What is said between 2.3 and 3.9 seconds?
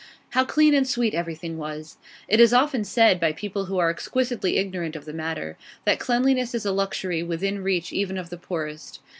is often said, by people who